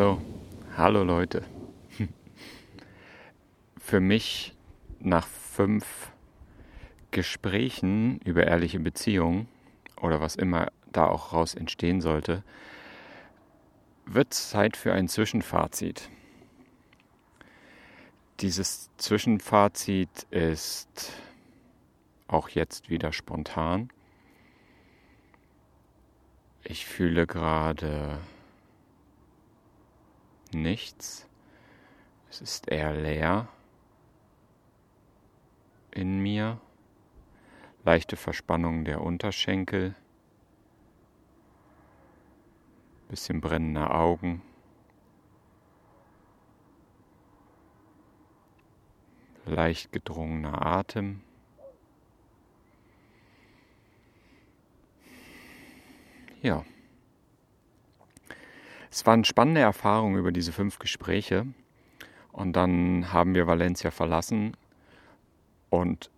[0.00, 0.18] So,
[0.78, 1.42] hallo Leute.
[3.78, 4.56] Für mich
[4.98, 6.10] nach fünf
[7.10, 9.46] Gesprächen über ehrliche Beziehungen
[10.00, 12.42] oder was immer da auch raus entstehen sollte,
[14.06, 16.08] wird Zeit für ein Zwischenfazit.
[18.40, 21.12] Dieses Zwischenfazit ist
[22.26, 23.90] auch jetzt wieder spontan.
[26.64, 28.18] Ich fühle gerade
[30.54, 31.26] nichts.
[32.28, 33.48] Es ist eher leer
[35.90, 36.60] in mir.
[37.84, 39.94] Leichte Verspannung der Unterschenkel.
[43.08, 44.42] Bisschen brennende Augen.
[49.46, 51.22] Leicht gedrungener Atem.
[56.42, 56.64] Ja.
[58.90, 61.46] Es waren spannende Erfahrungen über diese fünf Gespräche.
[62.32, 64.56] Und dann haben wir Valencia verlassen
[65.68, 66.10] und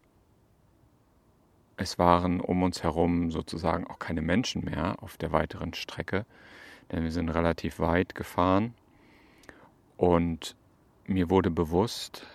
[1.76, 6.26] es waren um uns herum sozusagen auch keine Menschen mehr auf der weiteren Strecke,
[6.90, 8.74] denn wir sind relativ weit gefahren
[9.96, 10.54] und
[11.06, 12.26] mir wurde bewusst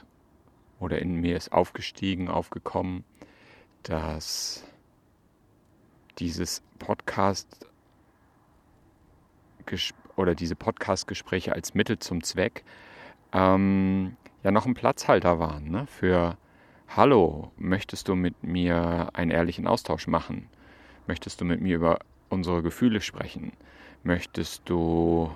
[0.80, 3.04] oder in mir ist aufgestiegen, aufgekommen,
[3.84, 4.64] dass
[6.18, 7.68] dieses Podcast
[10.18, 12.66] oder diese Podcast-Gespräche als Mittel zum Zweck
[13.32, 15.88] ähm, ja noch ein Platzhalter waren ne?
[15.88, 16.38] für
[16.96, 20.48] Hallo, möchtest du mit mir einen ehrlichen Austausch machen?
[21.06, 23.52] Möchtest du mit mir über unsere Gefühle sprechen?
[24.04, 25.30] Möchtest du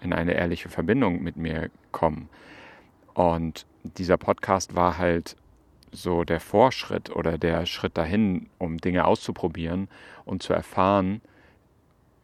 [0.00, 2.28] in eine ehrliche Verbindung mit mir kommen?
[3.14, 5.36] Und dieser Podcast war halt
[5.90, 9.88] so der Vorschritt oder der Schritt dahin, um Dinge auszuprobieren
[10.24, 11.20] und zu erfahren,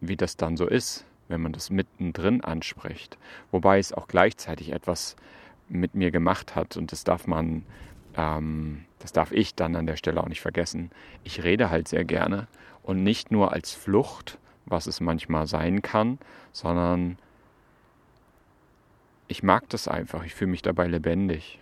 [0.00, 3.18] wie das dann so ist, wenn man das mittendrin anspricht.
[3.50, 5.16] Wobei es auch gleichzeitig etwas
[5.68, 7.64] mit mir gemacht hat und das darf man,
[8.16, 10.90] ähm, das darf ich dann an der Stelle auch nicht vergessen.
[11.24, 12.48] Ich rede halt sehr gerne
[12.82, 16.18] und nicht nur als Flucht, was es manchmal sein kann,
[16.52, 17.18] sondern
[19.28, 21.60] ich mag das einfach, ich fühle mich dabei lebendig.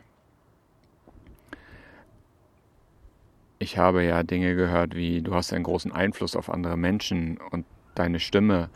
[3.59, 7.65] Ich habe ja Dinge gehört wie, du hast einen großen Einfluss auf andere Menschen und
[7.99, 8.71] deine Stimme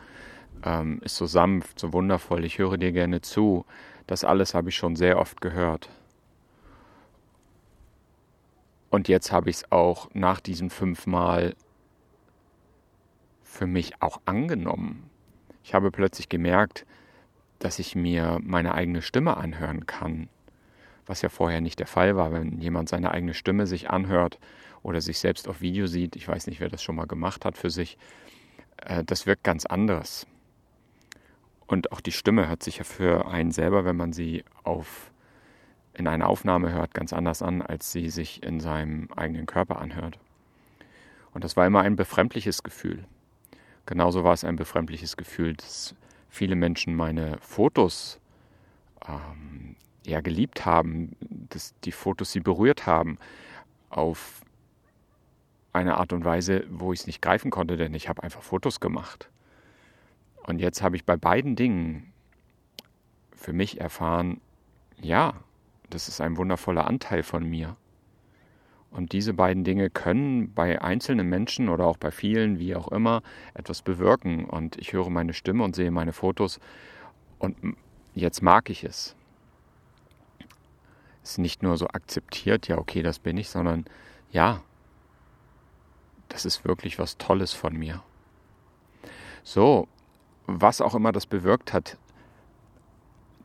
[0.63, 3.65] ähm, ist so sanft, so wundervoll, ich höre dir gerne zu.
[4.07, 5.89] Das alles habe ich schon sehr oft gehört.
[8.89, 11.55] Und jetzt habe ich es auch nach diesen fünf Mal
[13.41, 15.09] für mich auch angenommen.
[15.63, 16.85] Ich habe plötzlich gemerkt,
[17.59, 20.29] dass ich mir meine eigene Stimme anhören kann,
[21.05, 24.39] was ja vorher nicht der Fall war, wenn jemand seine eigene Stimme sich anhört
[24.83, 26.15] oder sich selbst auf Video sieht.
[26.15, 27.97] Ich weiß nicht, wer das schon mal gemacht hat für sich.
[28.81, 30.27] Äh, das wirkt ganz anders.
[31.67, 35.11] Und auch die Stimme hört sich ja für einen selber, wenn man sie auf,
[35.93, 40.19] in einer Aufnahme hört, ganz anders an, als sie sich in seinem eigenen Körper anhört.
[41.33, 43.05] Und das war immer ein befremdliches Gefühl.
[43.85, 45.95] Genauso war es ein befremdliches Gefühl, dass
[46.29, 48.19] viele Menschen meine Fotos
[49.07, 49.75] ähm,
[50.05, 53.17] eher geliebt haben, dass die Fotos sie berührt haben
[53.89, 54.41] auf
[55.73, 58.79] eine Art und Weise, wo ich es nicht greifen konnte, denn ich habe einfach Fotos
[58.79, 59.29] gemacht.
[60.43, 62.11] Und jetzt habe ich bei beiden Dingen
[63.35, 64.41] für mich erfahren,
[64.99, 65.33] ja,
[65.89, 67.75] das ist ein wundervoller Anteil von mir.
[68.91, 73.23] Und diese beiden Dinge können bei einzelnen Menschen oder auch bei vielen, wie auch immer,
[73.53, 74.45] etwas bewirken.
[74.45, 76.59] Und ich höre meine Stimme und sehe meine Fotos
[77.39, 77.57] und
[78.13, 79.15] jetzt mag ich es.
[81.23, 83.85] Es ist nicht nur so akzeptiert, ja, okay, das bin ich, sondern
[84.31, 84.61] ja,
[86.31, 88.01] das ist wirklich was Tolles von mir.
[89.43, 89.87] So,
[90.47, 91.97] was auch immer das bewirkt hat.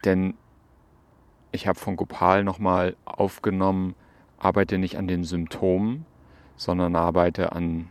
[0.04, 0.34] Denn
[1.52, 3.94] ich habe von Gopal nochmal aufgenommen,
[4.38, 6.06] arbeite nicht an den Symptomen,
[6.56, 7.90] sondern arbeite an,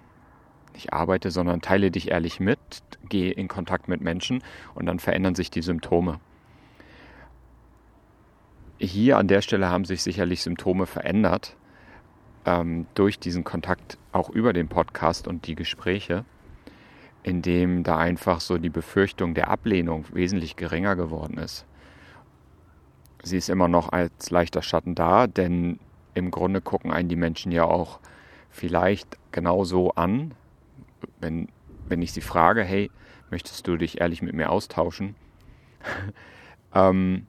[0.74, 2.60] nicht arbeite, sondern teile dich ehrlich mit,
[3.10, 4.44] gehe in Kontakt mit Menschen
[4.76, 6.20] und dann verändern sich die Symptome.
[8.78, 11.56] Hier an der Stelle haben sich sicherlich Symptome verändert
[12.46, 16.26] ähm, durch diesen Kontakt auch über den Podcast und die Gespräche
[17.26, 21.66] in dem da einfach so die Befürchtung der Ablehnung wesentlich geringer geworden ist.
[23.24, 25.80] Sie ist immer noch als leichter Schatten da, denn
[26.14, 28.00] im Grunde gucken einen die Menschen ja auch
[28.52, 30.36] vielleicht genauso an,
[31.20, 31.48] wenn,
[31.90, 32.92] wenn ich sie frage, hey,
[33.32, 35.16] möchtest du dich ehrlich mit mir austauschen?
[36.76, 37.26] ähm,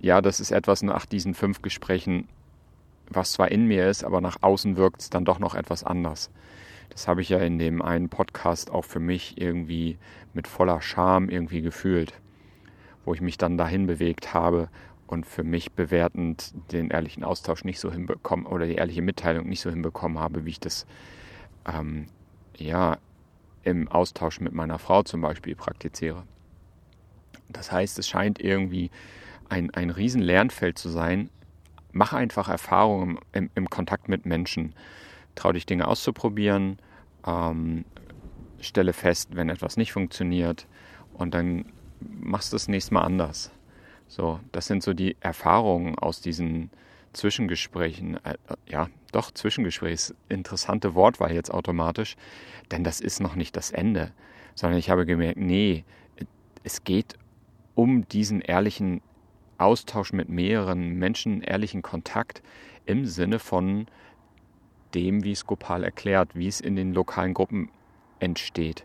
[0.00, 2.28] ja, das ist etwas nach diesen fünf Gesprächen,
[3.10, 6.30] was zwar in mir ist, aber nach außen wirkt es dann doch noch etwas anders.
[6.90, 9.98] Das habe ich ja in dem einen Podcast auch für mich irgendwie
[10.32, 12.12] mit voller Scham irgendwie gefühlt,
[13.04, 14.68] wo ich mich dann dahin bewegt habe
[15.06, 19.60] und für mich bewertend den ehrlichen Austausch nicht so hinbekommen oder die ehrliche Mitteilung nicht
[19.60, 20.86] so hinbekommen habe, wie ich das
[21.66, 22.06] ähm,
[22.56, 22.98] ja
[23.62, 26.24] im Austausch mit meiner Frau zum Beispiel praktiziere.
[27.48, 28.90] Das heißt, es scheint irgendwie
[29.48, 31.30] ein, ein riesen Lernfeld zu sein.
[31.92, 34.74] Mach einfach Erfahrungen im, im Kontakt mit Menschen.
[35.34, 36.78] Trau dich Dinge auszuprobieren.
[37.26, 37.84] Ähm,
[38.60, 40.66] stelle fest, wenn etwas nicht funktioniert.
[41.14, 41.66] Und dann
[42.00, 43.50] machst du es nächstes Mal anders.
[44.06, 46.70] So, das sind so die Erfahrungen aus diesen
[47.12, 48.24] Zwischengesprächen.
[48.24, 48.36] Äh,
[48.66, 52.16] ja, doch, Zwischengespräch interessante Wortwahl jetzt automatisch,
[52.70, 54.12] denn das ist noch nicht das Ende,
[54.54, 55.84] sondern ich habe gemerkt, nee,
[56.64, 57.16] es geht
[57.74, 59.00] um diesen ehrlichen
[59.58, 62.42] Austausch mit mehreren Menschen, ehrlichen Kontakt
[62.86, 63.86] im Sinne von
[64.94, 67.70] dem, wie es Gopal erklärt, wie es in den lokalen Gruppen
[68.20, 68.84] entsteht.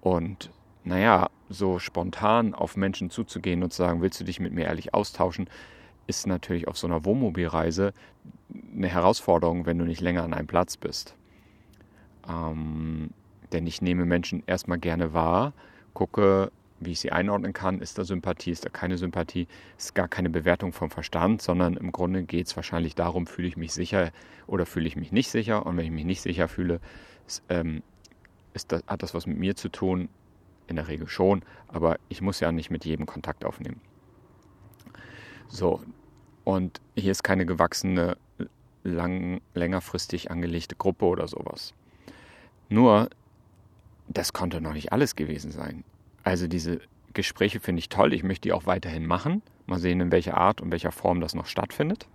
[0.00, 0.50] Und
[0.84, 4.94] naja, so spontan auf Menschen zuzugehen und zu sagen, willst du dich mit mir ehrlich
[4.94, 5.48] austauschen,
[6.06, 7.92] ist natürlich auf so einer Wohnmobilreise
[8.74, 11.14] eine Herausforderung, wenn du nicht länger an einem Platz bist.
[12.28, 13.10] Ähm,
[13.52, 15.52] denn ich nehme Menschen erstmal gerne wahr,
[15.94, 17.80] gucke, wie ich sie einordnen kann.
[17.80, 19.46] Ist da Sympathie, ist da keine Sympathie?
[19.78, 23.56] Ist gar keine Bewertung vom Verstand, sondern im Grunde geht es wahrscheinlich darum, fühle ich
[23.56, 24.10] mich sicher
[24.46, 25.66] oder fühle ich mich nicht sicher.
[25.66, 26.80] Und wenn ich mich nicht sicher fühle,
[27.26, 27.82] ist, ähm,
[28.54, 30.08] ist das, hat das was mit mir zu tun.
[30.66, 33.80] In der Regel schon, aber ich muss ja nicht mit jedem Kontakt aufnehmen.
[35.48, 35.82] So,
[36.44, 38.16] und hier ist keine gewachsene,
[38.84, 41.74] lang, längerfristig angelegte Gruppe oder sowas.
[42.68, 43.10] Nur,
[44.08, 45.84] das konnte noch nicht alles gewesen sein.
[46.22, 46.80] Also diese
[47.12, 48.12] Gespräche finde ich toll.
[48.12, 49.42] Ich möchte die auch weiterhin machen.
[49.66, 52.06] Mal sehen, in welcher Art und welcher Form das noch stattfindet.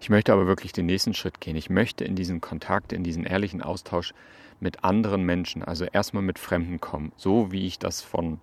[0.00, 1.54] Ich möchte aber wirklich den nächsten Schritt gehen.
[1.54, 4.14] Ich möchte in diesen Kontakt, in diesen ehrlichen Austausch
[4.58, 8.40] mit anderen Menschen, also erstmal mit Fremden kommen, so wie ich das von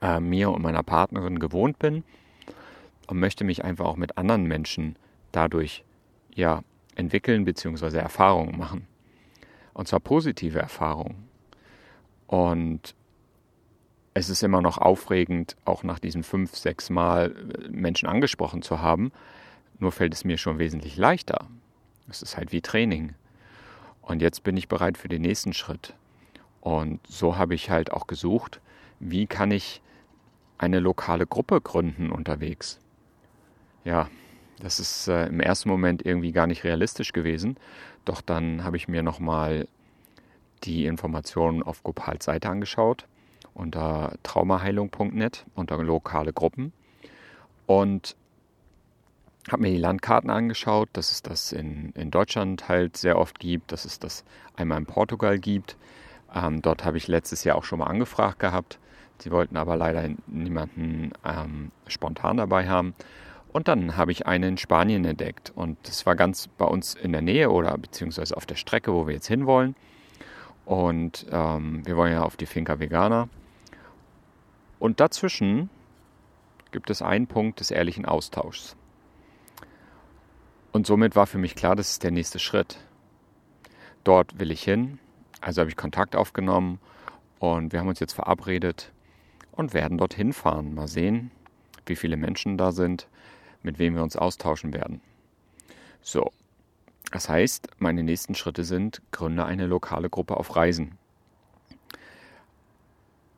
[0.00, 2.04] äh, mir und meiner Partnerin gewohnt bin
[3.06, 4.96] und möchte mich einfach auch mit anderen Menschen
[5.32, 5.84] dadurch
[6.34, 6.62] ja
[6.94, 7.98] entwickeln bzw.
[7.98, 8.86] Erfahrungen machen.
[9.74, 11.29] Und zwar positive Erfahrungen.
[12.30, 12.94] Und
[14.14, 18.80] es ist immer noch aufregend, auch nach diesen fünf, sechs Mal äh, Menschen angesprochen zu
[18.80, 19.10] haben.
[19.80, 21.48] Nur fällt es mir schon wesentlich leichter.
[22.08, 23.14] Es ist halt wie Training.
[24.00, 25.94] Und jetzt bin ich bereit für den nächsten Schritt.
[26.60, 28.60] Und so habe ich halt auch gesucht,
[29.00, 29.82] wie kann ich
[30.56, 32.78] eine lokale Gruppe gründen unterwegs.
[33.84, 34.08] Ja,
[34.60, 37.56] das ist äh, im ersten Moment irgendwie gar nicht realistisch gewesen.
[38.04, 39.66] Doch dann habe ich mir nochmal
[40.64, 43.06] die Informationen auf Gopals Seite angeschaut,
[43.54, 46.72] unter traumaheilung.net, unter lokale Gruppen
[47.66, 48.16] und
[49.50, 53.72] habe mir die Landkarten angeschaut, dass es das in, in Deutschland halt sehr oft gibt,
[53.72, 54.24] dass es das
[54.56, 55.76] einmal in Portugal gibt.
[56.34, 58.78] Ähm, dort habe ich letztes Jahr auch schon mal angefragt gehabt.
[59.18, 62.94] Sie wollten aber leider niemanden ähm, spontan dabei haben.
[63.52, 65.52] Und dann habe ich eine in Spanien entdeckt.
[65.54, 69.06] Und das war ganz bei uns in der Nähe oder beziehungsweise auf der Strecke, wo
[69.06, 69.74] wir jetzt hinwollen.
[70.64, 73.28] Und ähm, wir wollen ja auf die Finca Vegana.
[74.78, 75.68] Und dazwischen
[76.70, 78.76] gibt es einen Punkt des ehrlichen Austauschs.
[80.72, 82.78] Und somit war für mich klar, das ist der nächste Schritt.
[84.04, 84.98] Dort will ich hin.
[85.40, 86.78] Also habe ich Kontakt aufgenommen
[87.38, 88.92] und wir haben uns jetzt verabredet
[89.52, 90.74] und werden dorthin fahren.
[90.74, 91.30] Mal sehen,
[91.86, 93.08] wie viele Menschen da sind,
[93.62, 95.00] mit wem wir uns austauschen werden.
[96.02, 96.30] So,
[97.10, 100.96] das heißt, meine nächsten Schritte sind, gründe eine lokale Gruppe auf Reisen.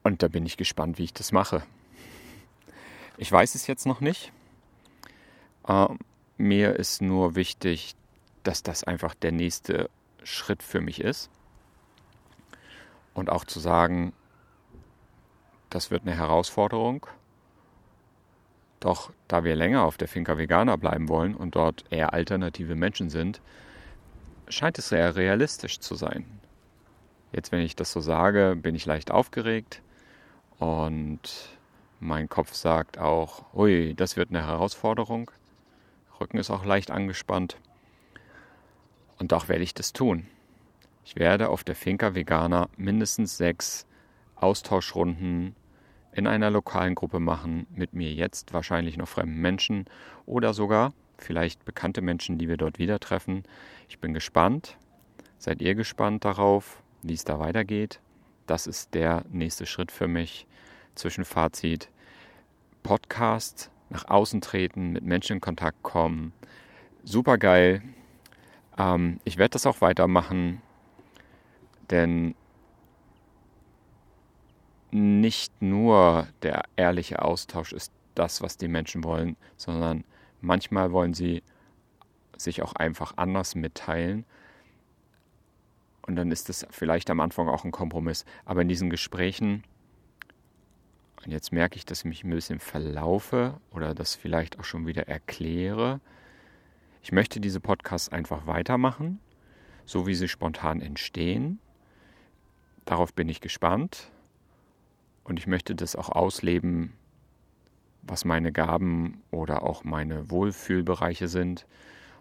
[0.02, 1.62] Und da bin ich gespannt, wie ich das mache.
[3.16, 4.32] Ich weiß es jetzt noch nicht.
[5.66, 5.88] Äh,
[6.36, 7.94] mir ist nur wichtig,
[8.42, 9.88] dass das einfach der nächste
[10.24, 11.30] Schritt für mich ist.
[13.14, 14.12] Und auch zu sagen,
[15.70, 17.06] das wird eine Herausforderung.
[18.82, 23.10] Doch da wir länger auf der Finca Vegana bleiben wollen und dort eher alternative Menschen
[23.10, 23.40] sind,
[24.48, 26.26] scheint es sehr realistisch zu sein.
[27.30, 29.82] Jetzt, wenn ich das so sage, bin ich leicht aufgeregt
[30.58, 31.20] und
[32.00, 35.30] mein Kopf sagt auch, ui, das wird eine Herausforderung.
[36.20, 37.58] Rücken ist auch leicht angespannt.
[39.18, 40.26] Und doch werde ich das tun.
[41.04, 43.86] Ich werde auf der Finca Vegana mindestens sechs
[44.34, 45.54] Austauschrunden
[46.12, 49.86] in einer lokalen Gruppe machen, mit mir jetzt wahrscheinlich noch fremden Menschen
[50.26, 53.44] oder sogar vielleicht bekannte Menschen, die wir dort wieder treffen.
[53.88, 54.76] Ich bin gespannt.
[55.38, 58.00] Seid ihr gespannt darauf, wie es da weitergeht?
[58.46, 60.46] Das ist der nächste Schritt für mich.
[60.94, 61.88] Zwischenfazit.
[62.82, 66.32] Podcast, nach außen treten, mit Menschen in Kontakt kommen.
[67.04, 67.82] Super geil.
[68.76, 70.60] Ähm, ich werde das auch weitermachen,
[71.90, 72.34] denn
[75.22, 80.04] nicht nur der ehrliche Austausch ist das, was die Menschen wollen, sondern
[80.42, 81.42] manchmal wollen sie
[82.36, 84.26] sich auch einfach anders mitteilen.
[86.06, 88.24] Und dann ist es vielleicht am Anfang auch ein Kompromiss.
[88.44, 89.62] Aber in diesen Gesprächen,
[91.24, 94.86] und jetzt merke ich, dass ich mich ein bisschen verlaufe oder das vielleicht auch schon
[94.86, 96.00] wieder erkläre.
[97.02, 99.20] Ich möchte diese Podcasts einfach weitermachen,
[99.86, 101.60] so wie sie spontan entstehen.
[102.84, 104.11] Darauf bin ich gespannt.
[105.24, 106.92] Und ich möchte das auch ausleben,
[108.02, 111.66] was meine Gaben oder auch meine Wohlfühlbereiche sind.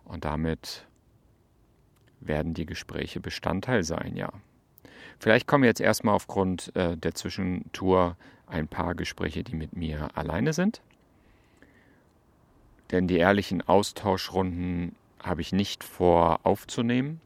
[0.05, 0.85] Und damit
[2.19, 4.31] werden die Gespräche Bestandteil sein, ja.
[5.19, 8.17] Vielleicht kommen jetzt erstmal aufgrund äh, der Zwischentour
[8.47, 10.81] ein paar Gespräche, die mit mir alleine sind.
[12.91, 17.21] Denn die ehrlichen Austauschrunden habe ich nicht vor aufzunehmen.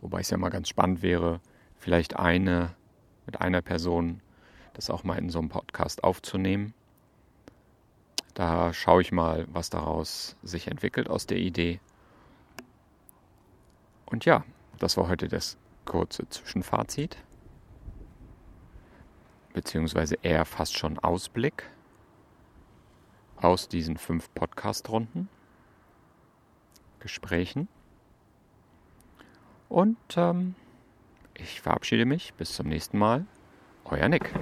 [0.00, 1.40] Wobei es ja mal ganz spannend wäre,
[1.76, 2.74] vielleicht eine
[3.26, 4.20] mit einer Person
[4.74, 6.74] das auch mal in so einem Podcast aufzunehmen.
[8.34, 11.80] Da schaue ich mal, was daraus sich entwickelt aus der Idee.
[14.06, 14.44] Und ja,
[14.78, 17.16] das war heute das kurze Zwischenfazit.
[19.52, 21.68] Beziehungsweise eher fast schon Ausblick
[23.36, 25.28] aus diesen fünf Podcast-Runden,
[27.00, 27.68] Gesprächen.
[29.68, 30.54] Und ähm,
[31.34, 32.34] ich verabschiede mich.
[32.34, 33.26] Bis zum nächsten Mal.
[33.84, 34.32] Euer Nick.